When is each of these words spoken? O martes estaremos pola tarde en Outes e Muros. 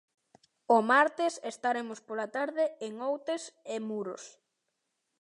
O 0.75 0.77
martes 0.91 1.33
estaremos 1.53 1.99
pola 2.07 2.27
tarde 2.37 2.63
en 2.87 2.93
Outes 3.09 3.43
e 3.73 3.75
Muros. 3.89 4.23